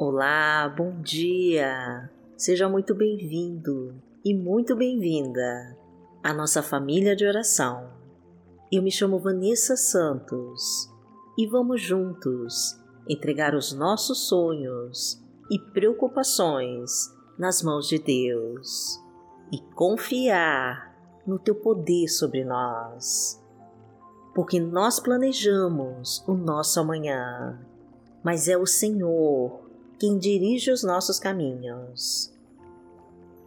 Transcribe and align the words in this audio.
Olá, 0.00 0.72
bom 0.76 1.02
dia! 1.02 2.08
Seja 2.36 2.68
muito 2.68 2.94
bem-vindo 2.94 4.00
e 4.24 4.32
muito 4.32 4.76
bem-vinda 4.76 5.76
à 6.22 6.32
nossa 6.32 6.62
família 6.62 7.16
de 7.16 7.26
oração. 7.26 7.90
Eu 8.70 8.80
me 8.80 8.92
chamo 8.92 9.18
Vanessa 9.18 9.76
Santos 9.76 10.88
e 11.36 11.48
vamos 11.48 11.82
juntos 11.82 12.80
entregar 13.08 13.56
os 13.56 13.72
nossos 13.72 14.28
sonhos 14.28 15.20
e 15.50 15.58
preocupações 15.58 17.12
nas 17.36 17.60
mãos 17.60 17.88
de 17.88 17.98
Deus 17.98 19.02
e 19.52 19.58
confiar 19.74 20.94
no 21.26 21.40
Teu 21.40 21.56
poder 21.56 22.06
sobre 22.06 22.44
nós. 22.44 23.44
Porque 24.32 24.60
nós 24.60 25.00
planejamos 25.00 26.22
o 26.28 26.34
nosso 26.34 26.78
amanhã, 26.78 27.58
mas 28.22 28.46
é 28.46 28.56
o 28.56 28.64
Senhor 28.64 29.66
quem 29.98 30.16
dirige 30.16 30.70
os 30.70 30.84
nossos 30.84 31.18
caminhos. 31.18 32.32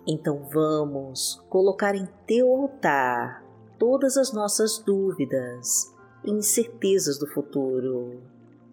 Então 0.06 0.48
vamos 0.52 1.42
colocar 1.50 1.96
em 1.96 2.08
teu 2.28 2.52
altar 2.52 3.44
todas 3.80 4.18
as 4.18 4.34
nossas 4.34 4.78
dúvidas 4.80 5.94
e 6.26 6.32
incertezas 6.32 7.18
do 7.18 7.28
futuro 7.28 8.22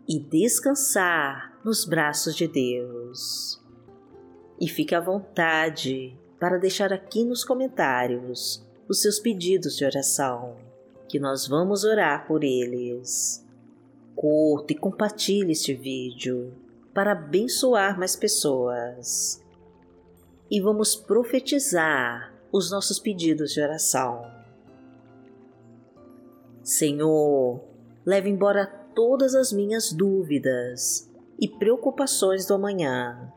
e 0.08 0.18
descansar 0.18 1.56
nos 1.64 1.84
braços 1.84 2.34
de 2.34 2.48
Deus. 2.48 3.62
E 4.60 4.68
fique 4.68 4.94
à 4.94 5.00
vontade 5.00 6.18
para 6.40 6.58
deixar 6.58 6.92
aqui 6.92 7.24
nos 7.24 7.44
comentários 7.44 8.66
os 8.88 9.00
seus 9.00 9.20
pedidos 9.20 9.76
de 9.76 9.84
oração, 9.84 10.56
que 11.08 11.20
nós 11.20 11.46
vamos 11.46 11.84
orar 11.84 12.26
por 12.26 12.42
eles. 12.42 13.46
Curta 14.16 14.72
e 14.72 14.76
compartilhe 14.76 15.52
este 15.52 15.74
vídeo 15.74 16.52
para 16.98 17.12
abençoar 17.12 17.96
mais 17.96 18.16
pessoas. 18.16 19.40
E 20.50 20.60
vamos 20.60 20.96
profetizar 20.96 22.34
os 22.50 22.72
nossos 22.72 22.98
pedidos 22.98 23.52
de 23.52 23.60
oração. 23.60 24.28
Senhor, 26.60 27.62
leve 28.04 28.28
embora 28.28 28.66
todas 28.96 29.36
as 29.36 29.52
minhas 29.52 29.92
dúvidas 29.92 31.08
e 31.38 31.46
preocupações 31.46 32.46
do 32.46 32.54
amanhã 32.54 33.32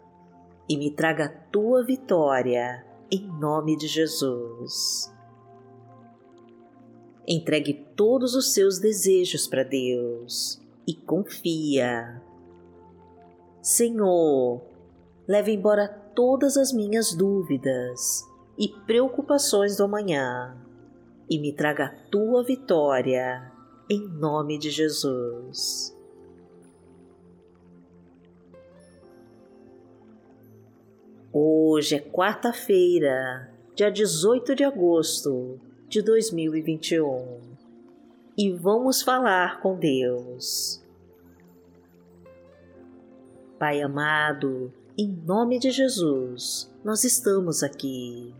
e 0.67 0.75
me 0.75 0.89
traga 0.89 1.25
a 1.25 1.29
tua 1.29 1.85
vitória 1.85 2.83
em 3.11 3.27
nome 3.39 3.77
de 3.77 3.85
Jesus. 3.85 5.13
Entregue 7.27 7.85
todos 7.95 8.33
os 8.33 8.55
seus 8.55 8.79
desejos 8.79 9.45
para 9.45 9.61
Deus 9.61 10.59
e 10.87 10.95
confia 10.95 12.23
Senhor, 13.61 14.59
leve 15.27 15.51
embora 15.51 15.87
todas 16.15 16.57
as 16.57 16.73
minhas 16.73 17.13
dúvidas 17.13 18.27
e 18.57 18.67
preocupações 18.87 19.77
do 19.77 19.83
amanhã 19.83 20.57
e 21.29 21.39
me 21.39 21.53
traga 21.53 21.85
a 21.85 21.95
tua 22.09 22.43
vitória, 22.43 23.51
em 23.87 24.07
nome 24.07 24.57
de 24.57 24.71
Jesus. 24.71 25.95
Hoje 31.31 31.95
é 31.95 31.99
quarta-feira, 31.99 33.53
dia 33.75 33.91
18 33.91 34.55
de 34.55 34.63
agosto 34.63 35.59
de 35.87 36.01
2021 36.01 37.41
e 38.35 38.51
vamos 38.53 39.03
falar 39.03 39.61
com 39.61 39.77
Deus. 39.77 40.80
Pai 43.61 43.79
amado, 43.79 44.73
em 44.97 45.07
nome 45.23 45.59
de 45.59 45.69
Jesus, 45.69 46.67
nós 46.83 47.03
estamos 47.03 47.61
aqui 47.61 48.33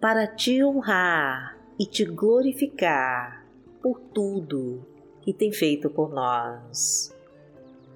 para 0.00 0.28
te 0.28 0.62
honrar 0.62 1.58
e 1.76 1.84
te 1.84 2.04
glorificar 2.04 3.44
por 3.82 3.98
tudo 3.98 4.86
que 5.22 5.34
tem 5.34 5.50
feito 5.50 5.90
por 5.90 6.10
nós. 6.10 7.12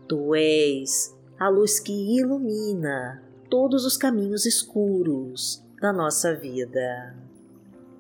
Tu 0.08 0.34
és 0.34 1.16
a 1.38 1.48
luz 1.48 1.78
que 1.78 1.92
ilumina 1.92 3.22
todos 3.48 3.84
os 3.86 3.96
caminhos 3.96 4.44
escuros 4.44 5.62
da 5.80 5.92
nossa 5.92 6.34
vida. 6.34 7.14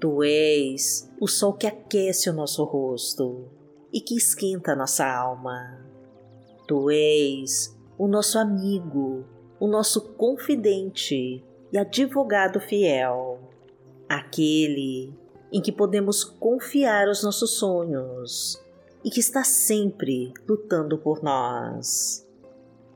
Tu 0.00 0.24
és 0.24 1.08
o 1.20 1.28
sol 1.28 1.52
que 1.52 1.68
aquece 1.68 2.28
o 2.28 2.32
nosso 2.32 2.64
rosto 2.64 3.44
e 3.92 4.00
que 4.00 4.16
esquenta 4.16 4.72
a 4.72 4.76
nossa 4.76 5.06
alma. 5.06 5.78
Tu 6.66 6.90
és 6.90 7.72
o 7.98 8.08
nosso 8.08 8.38
amigo, 8.38 9.24
o 9.58 9.66
nosso 9.66 10.00
confidente 10.14 11.44
e 11.72 11.78
advogado 11.78 12.60
fiel, 12.60 13.40
aquele 14.08 15.12
em 15.52 15.60
que 15.60 15.70
podemos 15.70 16.24
confiar 16.24 17.08
os 17.08 17.22
nossos 17.22 17.52
sonhos 17.58 18.60
e 19.04 19.10
que 19.10 19.20
está 19.20 19.44
sempre 19.44 20.32
lutando 20.48 20.98
por 20.98 21.22
nós. 21.22 22.26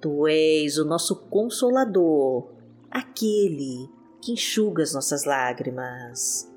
Tu 0.01 0.27
és 0.27 0.79
o 0.79 0.85
nosso 0.85 1.17
consolador, 1.27 2.49
aquele 2.91 3.89
que 4.21 4.33
enxuga 4.33 4.83
as 4.83 4.95
nossas 4.95 5.25
lágrimas 5.25 6.51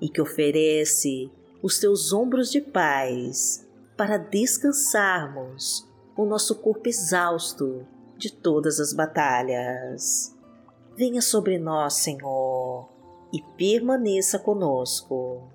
e 0.00 0.08
que 0.08 0.20
oferece 0.20 1.30
os 1.62 1.78
teus 1.78 2.12
ombros 2.12 2.50
de 2.50 2.60
paz 2.60 3.66
para 3.96 4.18
descansarmos 4.18 5.85
o 6.16 6.24
nosso 6.24 6.56
corpo 6.56 6.88
exausto 6.88 7.86
de 8.16 8.32
todas 8.32 8.80
as 8.80 8.92
batalhas. 8.92 10.34
Venha 10.96 11.20
sobre 11.20 11.58
nós, 11.58 11.94
Senhor, 11.94 12.88
e 13.32 13.42
permaneça 13.56 14.38
conosco. 14.38 15.50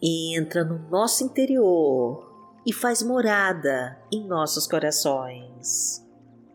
Entra 0.00 0.64
no 0.64 0.78
nosso 0.88 1.24
interior 1.24 2.30
e 2.64 2.72
faz 2.72 3.02
morada 3.02 3.98
em 4.12 4.26
nossos 4.26 4.66
corações. 4.66 6.06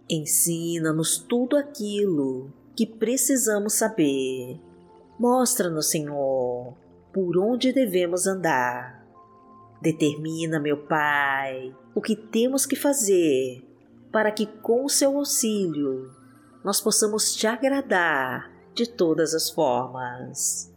Ensina-nos 0.10 1.18
tudo 1.18 1.58
aquilo 1.58 2.54
que 2.75 2.86
precisamos 2.86 3.74
saber. 3.74 4.60
Mostra-nos, 5.20 5.90
Senhor, 5.90 6.74
por 7.12 7.38
onde 7.38 7.74
devemos 7.74 8.25
andar 8.25 9.04
Determina, 9.84 10.62
meu 10.62 10.78
Pai, 10.78 11.75
o 11.96 12.02
que 12.02 12.16
temos 12.16 12.66
que 12.66 12.76
fazer 12.76 13.64
para 14.12 14.31
que, 14.31 14.46
com 14.46 14.86
o 14.86 14.90
seu 14.90 15.18
auxílio, 15.18 16.12
nós 16.64 16.80
possamos 16.80 17.34
te 17.34 17.48
agradar 17.48 18.52
de 18.74 18.88
todas 18.88 19.34
as 19.34 19.50
formas. 19.50 20.72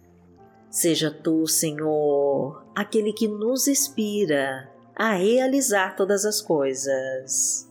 Seja 0.71 1.11
tu, 1.11 1.47
Senhor, 1.47 2.67
aquele 2.75 3.13
que 3.13 3.29
nos 3.29 3.67
inspira 3.69 4.71
a 4.95 5.13
realizar 5.13 5.97
todas 5.97 6.25
as 6.25 6.41
coisas. 6.41 7.69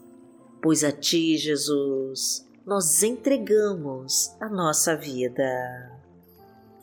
Pois 0.62 0.84
a 0.84 0.92
Ti, 0.92 1.38
Jesus, 1.38 2.48
nós 2.66 3.04
entregamos 3.04 4.36
a 4.40 4.50
nossa 4.50 4.96
vida. 4.96 5.92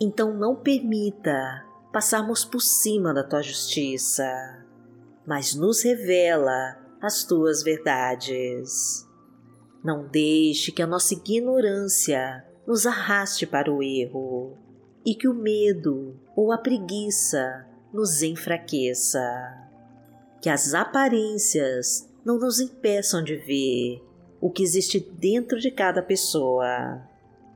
Então 0.01 0.33
não 0.33 0.55
permita 0.55 1.65
passarmos 1.93 2.45
por 2.45 2.61
cima 2.61 3.13
da 3.13 3.25
tua 3.25 3.43
justiça, 3.43 4.62
mas 5.27 5.55
nos 5.55 5.83
revela 5.83 6.79
as 7.01 7.25
tuas 7.25 7.63
verdades. 7.63 9.07
Não 9.83 10.07
deixe 10.07 10.71
que 10.71 10.83
a 10.83 10.87
nossa 10.87 11.15
ignorância 11.15 12.47
nos 12.67 12.87
arraste 12.87 13.47
para 13.47 13.73
o 13.73 13.83
erro 13.83 14.57
e 15.05 15.15
que 15.15 15.27
o 15.27 15.35
medo 15.35 16.17
ou 16.37 16.53
a 16.53 16.59
preguiça 16.59 17.67
nos 17.93 18.23
enfraqueça. 18.23 19.21
Que 20.41 20.49
as 20.49 20.75
aparências 20.75 22.09
não 22.25 22.39
nos 22.39 22.61
impeçam 22.61 23.23
de 23.23 23.37
ver 23.37 24.03
o 24.41 24.51
que 24.51 24.63
existe 24.63 25.01
dentro 25.01 25.59
de 25.59 25.71
cada 25.71 26.03
pessoa, 26.03 27.03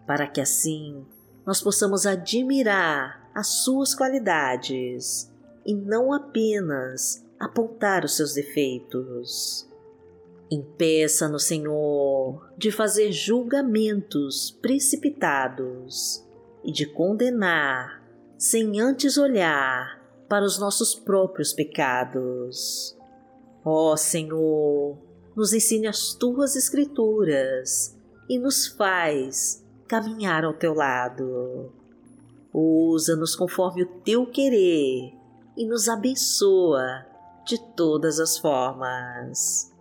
para 0.07 0.27
que 0.27 0.41
assim 0.41 1.05
nós 1.45 1.61
possamos 1.61 2.07
admirar 2.07 3.31
as 3.35 3.49
suas 3.65 3.95
qualidades 3.95 5.33
e 5.65 5.75
não 5.75 6.13
apenas 6.13 7.26
apontar 7.39 8.05
os 8.05 8.17
seus 8.17 8.35
defeitos. 8.35 9.69
Impeça 10.51 11.29
no 11.29 11.39
Senhor 11.39 12.53
de 12.57 12.71
fazer 12.71 13.11
julgamentos 13.11 14.51
precipitados 14.63 16.25
e 16.65 16.71
de 16.71 16.87
condenar 16.87 18.03
sem 18.39 18.81
antes 18.81 19.17
olhar 19.17 20.01
para 20.29 20.45
os 20.45 20.59
nossos 20.59 20.95
próprios 20.95 21.53
pecados. 21.53 22.97
Ó 23.65 23.97
Senhor, 23.97 24.97
nos 25.35 25.53
ensine 25.53 25.87
as 25.87 26.15
tuas 26.15 26.55
Escrituras 26.55 27.97
e 28.29 28.39
nos 28.39 28.67
faz 28.67 29.65
caminhar 29.89 30.45
ao 30.45 30.55
teu 30.55 30.75
lado. 30.75 31.73
Usa-nos 32.53 33.37
conforme 33.37 33.83
o 33.83 33.87
teu 34.01 34.27
querer 34.27 35.13
e 35.57 35.67
nos 35.67 35.89
abençoa 35.89 37.05
de 37.47 37.59
todas 37.75 38.19
as 38.19 38.37
formas, 38.37 39.73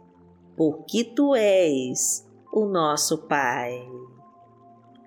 porque 0.56 1.04
tu 1.04 1.36
és 1.36 2.24
o 2.54 2.66
nosso 2.66 3.28
Pai. 3.28 3.74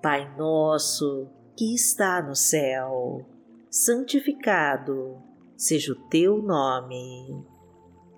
Pai 0.03 0.37
nosso 0.37 1.29
que 1.57 1.75
está 1.75 2.21
no 2.21 2.35
céu, 2.35 3.25
santificado 3.71 5.17
seja 5.57 5.93
o 5.93 6.09
teu 6.09 6.43
nome. 6.43 7.45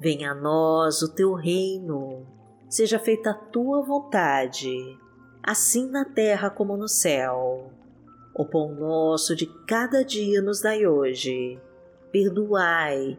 Venha 0.01 0.33
a 0.33 0.35
nós 0.35 1.03
o 1.03 1.15
teu 1.15 1.35
reino, 1.35 2.27
seja 2.69 2.99
feita 2.99 3.31
a 3.31 3.35
tua 3.35 3.83
vontade, 3.83 4.75
assim 5.43 5.91
na 5.91 6.07
terra 6.07 6.49
como 6.49 6.79
no 6.79 6.89
céu. 6.89 7.71
O 8.35 8.47
pão 8.47 8.75
nosso 8.75 9.37
de 9.37 9.47
cada 9.67 10.03
dia 10.03 10.41
nos 10.41 10.63
dai 10.63 10.87
hoje. 10.87 11.61
Perdoai 12.11 13.19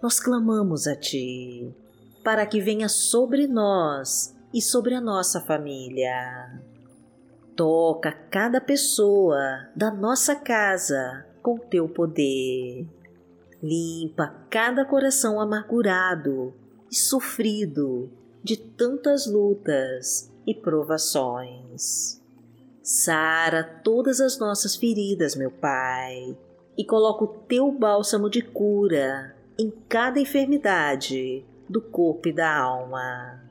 nós 0.00 0.20
clamamos 0.20 0.86
a 0.86 0.94
Ti, 0.94 1.74
para 2.22 2.46
que 2.46 2.60
venha 2.60 2.88
sobre 2.88 3.46
nós 3.46 4.34
e 4.54 4.62
sobre 4.62 4.94
a 4.94 5.00
nossa 5.00 5.40
família. 5.40 6.60
Toca 7.56 8.12
cada 8.12 8.60
pessoa 8.60 9.68
da 9.74 9.90
nossa 9.90 10.36
casa 10.36 11.26
com 11.42 11.58
Teu 11.58 11.88
poder. 11.88 12.86
Limpa 13.60 14.46
cada 14.48 14.84
coração 14.84 15.40
amargurado 15.40 16.54
e 16.90 16.94
sofrido 16.94 18.08
de 18.42 18.56
tantas 18.56 19.26
lutas 19.26 20.32
e 20.46 20.54
provações. 20.54 22.22
Sara 22.80 23.64
todas 23.82 24.20
as 24.20 24.38
nossas 24.38 24.76
feridas, 24.76 25.34
meu 25.34 25.50
Pai, 25.50 26.38
e 26.76 26.84
coloca 26.84 27.24
o 27.24 27.26
teu 27.26 27.72
bálsamo 27.72 28.30
de 28.30 28.40
cura 28.40 29.36
em 29.58 29.72
cada 29.88 30.20
enfermidade 30.20 31.44
do 31.68 31.82
corpo 31.82 32.28
e 32.28 32.32
da 32.32 32.56
alma. 32.56 33.42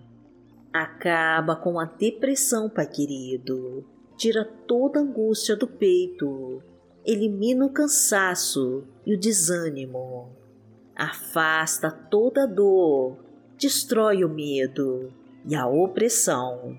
Acaba 0.71 1.53
com 1.55 1.77
a 1.77 1.83
depressão, 1.85 2.69
Pai 2.69 2.87
querido. 2.87 3.85
Tira 4.15 4.45
toda 4.45 5.01
angústia 5.01 5.55
do 5.55 5.67
peito. 5.67 6.63
Elimina 7.05 7.65
o 7.65 7.69
cansaço 7.69 8.85
e 9.05 9.13
o 9.13 9.19
desânimo. 9.19 10.29
Afasta 10.95 11.91
toda 11.91 12.47
dor. 12.47 13.17
Destrói 13.57 14.23
o 14.23 14.29
medo 14.29 15.11
e 15.45 15.55
a 15.55 15.67
opressão. 15.67 16.77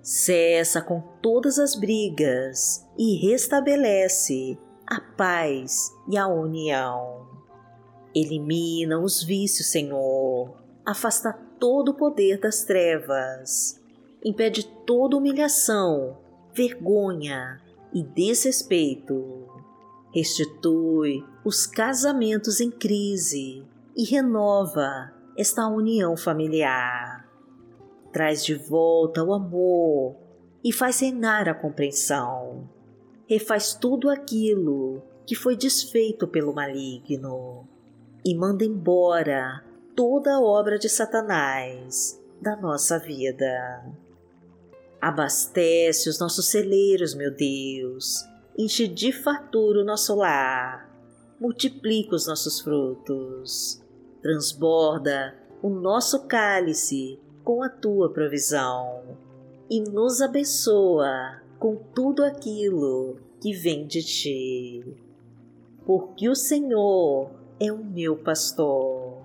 Cessa 0.00 0.80
com 0.80 1.02
todas 1.20 1.58
as 1.58 1.74
brigas 1.74 2.86
e 2.96 3.16
restabelece 3.16 4.58
a 4.86 5.00
paz 5.00 5.90
e 6.10 6.16
a 6.16 6.26
união. 6.26 7.33
Elimina 8.14 8.98
os 8.98 9.22
vícios, 9.22 9.68
Senhor. 9.68 10.56
Afasta 10.84 11.32
todo 11.58 11.90
o 11.90 11.94
poder 11.94 12.38
das 12.38 12.64
trevas. 12.64 13.80
Impede 14.24 14.66
toda 14.86 15.16
humilhação, 15.16 16.18
vergonha 16.52 17.60
e 17.92 18.02
desrespeito. 18.02 19.48
Restitui 20.14 21.24
os 21.44 21.66
casamentos 21.66 22.60
em 22.60 22.70
crise 22.70 23.64
e 23.96 24.04
renova 24.04 25.12
esta 25.36 25.66
união 25.66 26.16
familiar. 26.16 27.28
Traz 28.12 28.44
de 28.44 28.54
volta 28.54 29.24
o 29.24 29.32
amor 29.32 30.14
e 30.62 30.72
faz 30.72 31.00
reinar 31.00 31.48
a 31.48 31.54
compreensão 31.54 32.68
refaz 33.28 33.74
tudo 33.74 34.10
aquilo 34.10 35.02
que 35.26 35.34
foi 35.34 35.56
desfeito 35.56 36.28
pelo 36.28 36.54
maligno 36.54 37.66
e 38.24 38.34
manda 38.34 38.64
embora 38.64 39.62
toda 39.94 40.34
a 40.34 40.40
obra 40.40 40.78
de 40.78 40.88
Satanás 40.88 42.20
da 42.40 42.56
nossa 42.56 42.98
vida. 42.98 43.84
Abastece 45.00 46.08
os 46.08 46.18
nossos 46.18 46.46
celeiros, 46.46 47.14
meu 47.14 47.30
Deus, 47.30 48.24
enche 48.56 48.88
de 48.88 49.12
fartura 49.12 49.82
o 49.82 49.84
nosso 49.84 50.14
lar, 50.14 50.90
multiplica 51.38 52.14
os 52.14 52.26
nossos 52.26 52.60
frutos, 52.60 53.82
transborda 54.22 55.36
o 55.62 55.68
nosso 55.68 56.26
cálice 56.26 57.20
com 57.42 57.62
a 57.62 57.68
tua 57.68 58.10
provisão 58.10 59.18
e 59.68 59.80
nos 59.80 60.22
abençoa 60.22 61.42
com 61.58 61.76
tudo 61.76 62.24
aquilo 62.24 63.18
que 63.40 63.52
vem 63.52 63.86
de 63.86 64.02
ti. 64.02 64.96
Porque 65.84 66.28
o 66.28 66.34
Senhor 66.34 67.43
é 67.66 67.72
o 67.72 67.84
meu 67.84 68.16
pastor, 68.16 69.24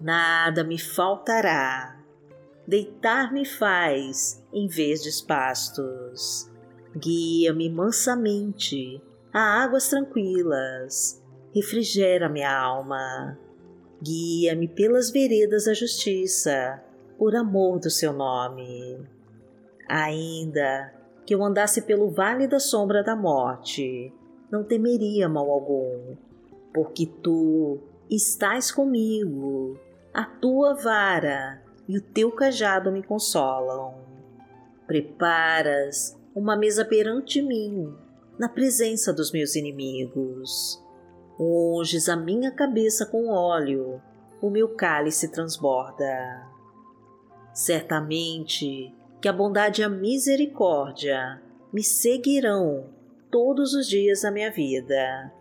nada 0.00 0.62
me 0.62 0.78
faltará. 0.78 1.98
Deitar-me 2.66 3.44
faz 3.44 4.42
em 4.52 4.66
vez 4.66 5.02
de 5.02 5.26
pastos. 5.26 6.50
Guia-me 6.96 7.68
mansamente 7.68 9.02
a 9.32 9.62
águas 9.64 9.88
tranquilas, 9.88 11.22
refrigera 11.54 12.28
minha 12.28 12.56
alma. 12.56 13.38
Guia-me 14.02 14.68
pelas 14.68 15.10
veredas 15.10 15.64
da 15.64 15.74
justiça, 15.74 16.82
por 17.18 17.34
amor 17.34 17.80
do 17.80 17.90
seu 17.90 18.12
nome. 18.12 19.00
Ainda 19.88 20.94
que 21.26 21.34
eu 21.34 21.42
andasse 21.42 21.82
pelo 21.82 22.10
vale 22.10 22.46
da 22.46 22.60
sombra 22.60 23.02
da 23.02 23.16
morte, 23.16 24.12
não 24.50 24.62
temeria 24.62 25.28
mal 25.28 25.50
algum, 25.50 26.16
porque 26.74 27.06
tu 27.06 27.78
estás 28.10 28.72
comigo, 28.72 29.78
a 30.12 30.24
tua 30.24 30.74
vara 30.74 31.62
e 31.88 31.96
o 31.96 32.02
teu 32.02 32.32
cajado 32.32 32.90
me 32.90 33.00
consolam. 33.00 33.94
Preparas 34.84 36.18
uma 36.34 36.56
mesa 36.56 36.84
perante 36.84 37.40
mim, 37.40 37.94
na 38.36 38.48
presença 38.48 39.12
dos 39.12 39.30
meus 39.30 39.54
inimigos. 39.54 40.82
Unges 41.38 42.08
a 42.08 42.16
minha 42.16 42.50
cabeça 42.50 43.06
com 43.06 43.28
óleo, 43.28 44.02
o 44.42 44.50
meu 44.50 44.74
cálice 44.74 45.28
transborda. 45.28 46.44
Certamente 47.52 48.92
que 49.20 49.28
a 49.28 49.32
bondade 49.32 49.80
e 49.80 49.84
a 49.84 49.88
misericórdia 49.88 51.40
me 51.72 51.84
seguirão 51.84 52.86
todos 53.30 53.74
os 53.74 53.86
dias 53.86 54.22
da 54.22 54.30
minha 54.32 54.50
vida 54.50 55.32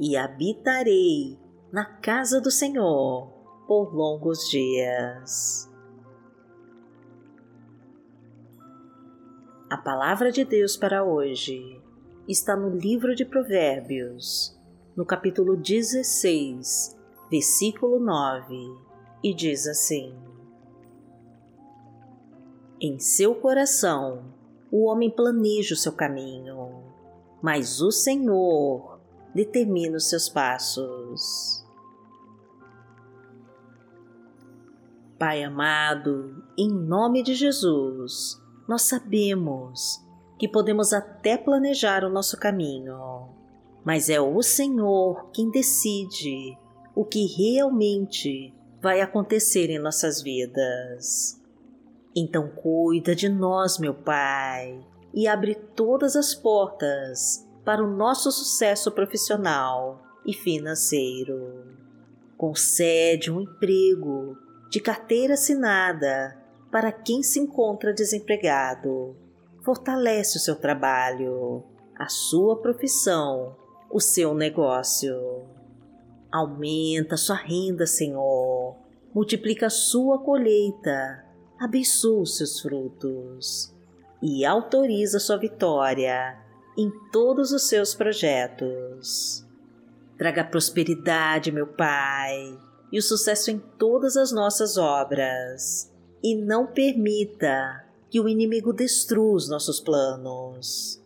e 0.00 0.16
habitarei 0.16 1.38
na 1.70 1.84
casa 1.84 2.40
do 2.40 2.50
Senhor 2.50 3.28
por 3.68 3.94
longos 3.94 4.48
dias. 4.48 5.70
A 9.68 9.76
palavra 9.76 10.32
de 10.32 10.44
Deus 10.44 10.76
para 10.76 11.04
hoje 11.04 11.80
está 12.26 12.56
no 12.56 12.70
livro 12.70 13.14
de 13.14 13.24
Provérbios, 13.24 14.58
no 14.96 15.04
capítulo 15.04 15.56
16, 15.56 16.98
versículo 17.30 18.00
9, 18.00 18.56
e 19.22 19.34
diz 19.34 19.68
assim: 19.68 20.30
em 22.82 22.98
seu 22.98 23.34
coração, 23.34 24.32
o 24.72 24.86
homem 24.86 25.10
planeja 25.10 25.74
o 25.74 25.76
seu 25.76 25.92
caminho, 25.92 26.82
mas 27.42 27.82
o 27.82 27.90
Senhor 27.90 28.99
determina 29.34 29.96
os 29.96 30.08
seus 30.08 30.28
passos. 30.28 31.64
Pai 35.18 35.42
amado, 35.42 36.42
em 36.56 36.70
nome 36.70 37.22
de 37.22 37.34
Jesus, 37.34 38.40
nós 38.66 38.82
sabemos 38.82 40.02
que 40.38 40.48
podemos 40.48 40.94
até 40.94 41.36
planejar 41.36 42.04
o 42.04 42.08
nosso 42.08 42.38
caminho, 42.38 43.28
mas 43.84 44.08
é 44.08 44.18
o 44.18 44.42
Senhor 44.42 45.30
quem 45.30 45.50
decide 45.50 46.56
o 46.94 47.04
que 47.04 47.26
realmente 47.26 48.54
vai 48.80 49.02
acontecer 49.02 49.68
em 49.68 49.78
nossas 49.78 50.22
vidas. 50.22 51.38
Então 52.16 52.48
cuida 52.48 53.14
de 53.14 53.28
nós, 53.28 53.78
meu 53.78 53.92
Pai, 53.92 54.82
e 55.12 55.28
abre 55.28 55.54
todas 55.54 56.16
as 56.16 56.34
portas 56.34 57.46
para 57.64 57.82
o 57.84 57.90
nosso 57.90 58.30
sucesso 58.32 58.90
profissional 58.90 60.02
e 60.24 60.32
financeiro. 60.32 61.64
Concede 62.36 63.30
um 63.30 63.40
emprego 63.40 64.36
de 64.70 64.80
carteira 64.80 65.34
assinada 65.34 66.38
para 66.70 66.92
quem 66.92 67.22
se 67.22 67.38
encontra 67.38 67.92
desempregado. 67.92 69.16
Fortalece 69.62 70.38
o 70.38 70.40
seu 70.40 70.56
trabalho, 70.56 71.62
a 71.98 72.08
sua 72.08 72.56
profissão, 72.56 73.56
o 73.90 74.00
seu 74.00 74.34
negócio. 74.34 75.44
Aumenta 76.32 77.16
sua 77.16 77.36
renda, 77.36 77.86
Senhor. 77.86 78.76
Multiplica 79.12 79.68
sua 79.68 80.18
colheita. 80.18 81.26
Abençoa 81.58 82.22
os 82.22 82.38
seus 82.38 82.60
frutos. 82.60 83.74
E 84.22 84.46
autoriza 84.46 85.18
sua 85.18 85.36
vitória 85.36 86.38
em 86.76 86.90
todos 87.12 87.52
os 87.52 87.68
seus 87.68 87.94
projetos. 87.94 89.44
Traga 90.16 90.44
prosperidade, 90.44 91.50
meu 91.50 91.66
Pai, 91.66 92.58
e 92.92 92.98
o 92.98 93.02
sucesso 93.02 93.50
em 93.50 93.58
todas 93.78 94.16
as 94.16 94.32
nossas 94.32 94.76
obras. 94.76 95.90
E 96.22 96.34
não 96.34 96.66
permita 96.66 97.84
que 98.10 98.20
o 98.20 98.28
inimigo 98.28 98.72
destrua 98.72 99.34
os 99.34 99.48
nossos 99.48 99.80
planos. 99.80 101.00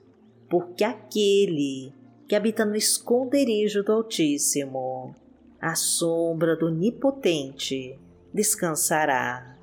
Porque 0.49 0.83
aquele 0.83 1.92
que 2.26 2.35
habita 2.35 2.64
no 2.64 2.75
esconderijo 2.75 3.83
do 3.83 3.92
Altíssimo, 3.92 5.14
à 5.61 5.75
sombra 5.75 6.56
do 6.56 6.66
Onipotente, 6.66 7.99
descansará. 8.33 9.56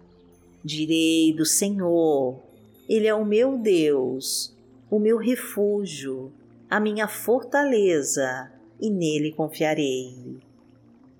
Direi 0.63 1.33
do 1.33 1.45
Senhor, 1.45 2.39
Ele 2.87 3.07
é 3.07 3.13
o 3.13 3.25
meu 3.25 3.57
Deus, 3.57 4.55
o 4.91 4.99
meu 4.99 5.17
refúgio, 5.17 6.33
a 6.69 6.77
minha 6.77 7.07
fortaleza, 7.07 8.51
e 8.77 8.89
nele 8.89 9.31
confiarei. 9.31 10.37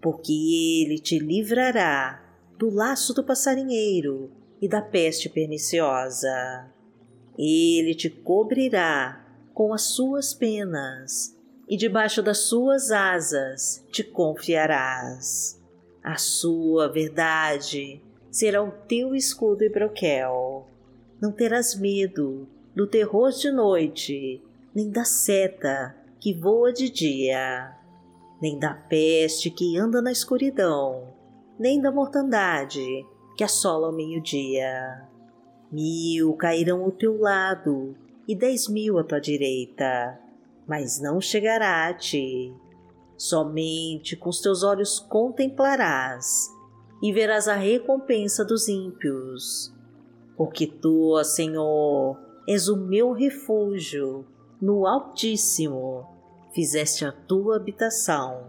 Porque 0.01 0.33
Ele 0.83 0.99
te 0.99 1.17
livrará 1.17 2.21
do 2.57 2.69
laço 2.69 3.13
do 3.13 3.23
passarinheiro 3.23 4.29
e 4.61 4.67
da 4.67 4.81
peste 4.81 5.29
perniciosa. 5.29 6.69
Ele 7.39 7.95
te 7.95 8.09
cobrirá 8.09 9.25
com 9.53 9.73
as 9.73 9.83
suas 9.83 10.33
penas, 10.33 11.37
e 11.69 11.77
debaixo 11.77 12.21
das 12.21 12.39
suas 12.39 12.91
asas 12.91 13.85
te 13.89 14.03
confiarás. 14.03 15.57
A 16.03 16.17
sua 16.17 16.89
verdade 16.89 18.01
será 18.29 18.61
o 18.61 18.71
teu 18.71 19.15
escudo 19.15 19.63
e 19.63 19.69
broquel. 19.69 20.67
Não 21.21 21.31
terás 21.31 21.73
medo 21.73 22.49
do 22.75 22.87
terror 22.87 23.31
de 23.31 23.51
noite, 23.51 24.41
nem 24.73 24.89
da 24.89 25.03
seta 25.03 25.95
que 26.19 26.33
voa 26.33 26.71
de 26.71 26.89
dia, 26.89 27.75
nem 28.41 28.57
da 28.57 28.73
peste 28.73 29.49
que 29.49 29.77
anda 29.77 30.01
na 30.01 30.11
escuridão, 30.11 31.13
nem 31.59 31.81
da 31.81 31.91
mortandade 31.91 33.05
que 33.37 33.43
assola 33.43 33.87
ao 33.87 33.93
meio-dia. 33.93 35.07
Mil 35.71 36.33
cairão 36.33 36.83
ao 36.83 36.91
teu 36.91 37.19
lado 37.19 37.95
e 38.27 38.35
dez 38.35 38.67
mil 38.67 38.97
à 38.97 39.03
tua 39.03 39.19
direita, 39.19 40.19
mas 40.67 41.01
não 41.01 41.19
chegará 41.19 41.87
a 41.87 41.93
ti. 41.93 42.53
Somente 43.17 44.15
com 44.15 44.29
os 44.29 44.41
teus 44.41 44.63
olhos 44.63 44.99
contemplarás 44.99 46.49
e 47.01 47.11
verás 47.11 47.47
a 47.47 47.55
recompensa 47.55 48.43
dos 48.43 48.67
ímpios. 48.67 49.73
Porque 50.35 50.65
tu, 50.65 51.23
Senhor, 51.23 52.17
és 52.47 52.67
o 52.67 52.75
meu 52.77 53.11
refúgio, 53.11 54.25
no 54.61 54.85
Altíssimo 54.85 56.07
fizeste 56.53 57.05
a 57.05 57.11
tua 57.11 57.55
habitação. 57.55 58.47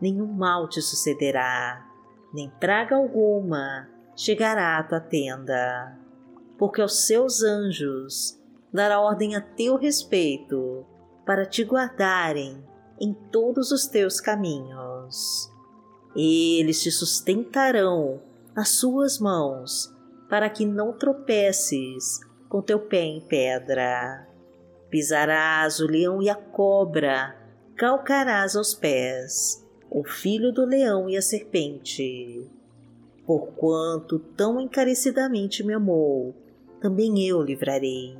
Nenhum 0.00 0.26
mal 0.26 0.68
te 0.68 0.82
sucederá, 0.82 1.86
nem 2.32 2.50
praga 2.60 2.96
alguma 2.96 3.88
chegará 4.16 4.78
à 4.78 4.82
tua 4.82 5.00
tenda, 5.00 5.98
porque 6.58 6.80
aos 6.80 7.06
seus 7.06 7.42
anjos 7.42 8.38
dará 8.72 9.00
ordem 9.00 9.36
a 9.36 9.40
teu 9.40 9.76
respeito, 9.76 10.84
para 11.24 11.46
te 11.46 11.62
guardarem 11.62 12.62
em 13.00 13.14
todos 13.30 13.70
os 13.70 13.86
teus 13.86 14.20
caminhos. 14.20 15.50
Eles 16.16 16.82
te 16.82 16.90
sustentarão 16.90 18.20
nas 18.54 18.70
suas 18.70 19.18
mãos, 19.18 19.94
para 20.28 20.50
que 20.50 20.66
não 20.66 20.92
tropeces 20.92 22.20
com 22.52 22.60
teu 22.60 22.78
pé 22.78 23.02
em 23.02 23.20
pedra. 23.22 24.28
Pisarás 24.90 25.80
o 25.80 25.86
leão 25.86 26.20
e 26.20 26.28
a 26.28 26.34
cobra, 26.34 27.34
calcarás 27.74 28.54
aos 28.54 28.74
pés 28.74 29.66
o 29.90 30.04
filho 30.04 30.52
do 30.52 30.66
leão 30.66 31.08
e 31.08 31.16
a 31.16 31.22
serpente. 31.22 32.46
Porquanto 33.24 34.18
tão 34.36 34.60
encarecidamente 34.60 35.64
me 35.64 35.72
amou, 35.72 36.34
também 36.78 37.26
eu 37.26 37.40
livrarei 37.40 38.16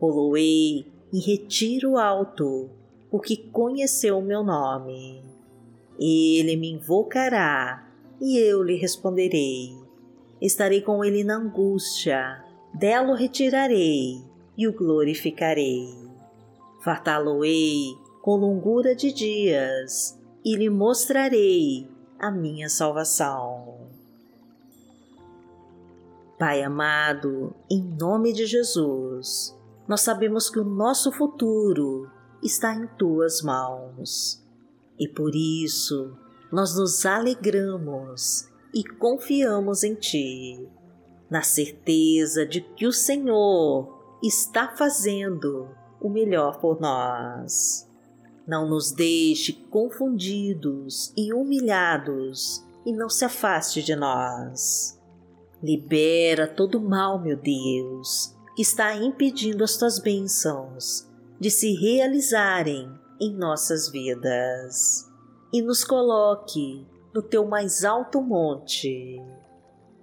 poloei 0.00 0.86
em 1.12 1.20
retiro 1.20 1.98
alto, 1.98 2.70
porque 3.10 3.36
conheceu 3.36 4.18
o 4.18 4.22
meu 4.22 4.42
nome. 4.42 5.22
Ele 5.98 6.56
me 6.56 6.70
invocará 6.72 7.86
e 8.18 8.38
eu 8.38 8.62
lhe 8.62 8.76
responderei. 8.76 9.76
Estarei 10.40 10.80
com 10.80 11.04
ele 11.04 11.22
na 11.22 11.36
angústia, 11.36 12.42
dela 12.74 13.12
o 13.12 13.14
retirarei 13.14 14.22
e 14.56 14.68
o 14.68 14.72
glorificarei. 14.72 15.88
Fartá-lo-ei 16.82 17.94
com 18.22 18.36
longura 18.36 18.94
de 18.94 19.12
dias 19.12 20.18
e 20.44 20.56
lhe 20.56 20.70
mostrarei 20.70 21.88
a 22.18 22.30
minha 22.30 22.68
salvação. 22.68 23.80
Pai 26.38 26.62
amado, 26.62 27.54
em 27.70 27.82
nome 27.82 28.32
de 28.32 28.46
Jesus, 28.46 29.54
nós 29.86 30.00
sabemos 30.00 30.48
que 30.48 30.58
o 30.58 30.64
nosso 30.64 31.12
futuro 31.12 32.10
está 32.42 32.74
em 32.74 32.86
tuas 32.86 33.42
mãos. 33.42 34.42
E 34.98 35.08
por 35.08 35.34
isso 35.34 36.16
nós 36.50 36.76
nos 36.76 37.04
alegramos 37.04 38.48
e 38.74 38.84
confiamos 38.84 39.82
em 39.82 39.94
Ti, 39.94 40.68
na 41.30 41.42
certeza 41.42 42.44
de 42.44 42.60
que 42.60 42.86
o 42.86 42.92
Senhor 42.92 44.18
está 44.22 44.68
fazendo 44.76 45.68
o 46.00 46.08
melhor 46.08 46.58
por 46.58 46.80
nós. 46.80 47.88
Não 48.46 48.68
nos 48.68 48.90
deixe 48.90 49.52
confundidos 49.52 51.12
e 51.16 51.32
humilhados 51.32 52.64
e 52.84 52.92
não 52.92 53.08
se 53.08 53.24
afaste 53.24 53.82
de 53.82 53.94
nós. 53.94 54.98
Libera 55.62 56.48
todo 56.48 56.80
mal, 56.80 57.20
meu 57.20 57.36
Deus, 57.36 58.34
que 58.56 58.62
está 58.62 58.96
impedindo 58.96 59.62
as 59.62 59.76
tuas 59.76 59.98
bênçãos 59.98 61.08
de 61.38 61.50
se 61.50 61.72
realizarem 61.74 62.90
em 63.20 63.34
nossas 63.36 63.90
vidas 63.90 65.08
e 65.52 65.62
nos 65.62 65.84
coloque 65.84 66.86
no 67.14 67.22
teu 67.22 67.46
mais 67.46 67.84
alto 67.84 68.20
monte, 68.20 69.20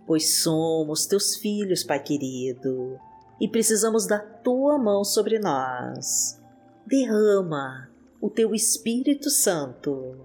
pois 0.08 0.42
somos 0.42 1.06
teus 1.06 1.36
filhos, 1.36 1.84
Pai 1.84 2.02
querido, 2.02 2.98
e 3.40 3.48
precisamos 3.48 4.08
da 4.08 4.18
tua 4.18 4.80
mão 4.80 5.04
sobre 5.04 5.38
nós. 5.38 6.42
Derrama 6.86 7.90
o 8.22 8.30
teu 8.30 8.56
Espírito 8.56 9.30
Santo 9.30 10.16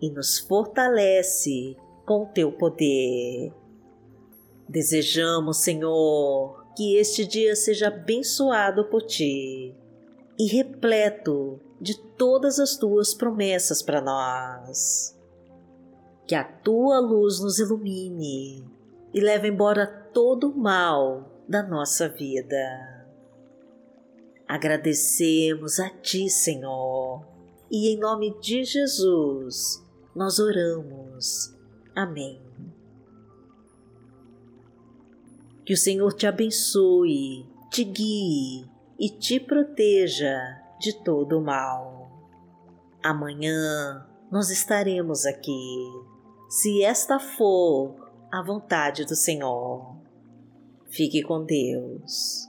e 0.00 0.08
nos 0.08 0.38
fortalece 0.38 1.76
com 2.06 2.22
o 2.22 2.26
teu 2.26 2.52
poder. 2.52 3.52
Desejamos, 4.68 5.58
Senhor, 5.58 6.64
que 6.76 6.96
este 6.96 7.26
dia 7.26 7.56
seja 7.56 7.88
abençoado 7.88 8.84
por 8.84 9.02
ti 9.02 9.74
e 10.38 10.46
repleto 10.46 11.60
de 11.80 11.98
todas 12.16 12.60
as 12.60 12.76
tuas 12.76 13.12
promessas 13.12 13.82
para 13.82 14.00
nós. 14.00 15.18
Que 16.26 16.34
a 16.36 16.44
tua 16.44 17.00
luz 17.00 17.40
nos 17.40 17.58
ilumine 17.58 18.64
e 19.12 19.20
leve 19.20 19.48
embora 19.48 19.86
todo 19.86 20.50
o 20.50 20.56
mal 20.56 21.44
da 21.48 21.62
nossa 21.62 22.08
vida. 22.08 23.06
Agradecemos 24.46 25.80
a 25.80 25.88
Ti, 25.88 26.28
Senhor, 26.28 27.26
e 27.70 27.88
em 27.88 27.98
nome 27.98 28.38
de 28.40 28.64
Jesus 28.64 29.82
nós 30.14 30.38
oramos. 30.38 31.56
Amém. 31.94 32.40
Que 35.64 35.74
o 35.74 35.76
Senhor 35.76 36.12
te 36.12 36.26
abençoe, 36.26 37.46
te 37.70 37.84
guie 37.84 38.68
e 38.98 39.08
te 39.08 39.40
proteja 39.40 40.38
de 40.78 41.02
todo 41.02 41.38
o 41.38 41.42
mal. 41.42 42.10
Amanhã 43.02 44.06
nós 44.30 44.50
estaremos 44.50 45.24
aqui, 45.24 45.90
se 46.48 46.82
esta 46.82 47.18
for 47.18 48.01
a 48.32 48.42
vontade 48.42 49.04
do 49.04 49.14
Senhor. 49.14 49.94
Fique 50.88 51.22
com 51.22 51.44
Deus. 51.44 52.48